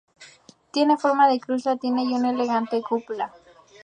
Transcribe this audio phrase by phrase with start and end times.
[0.71, 3.31] Tiene forma de cruz latina y una elegante cúpula.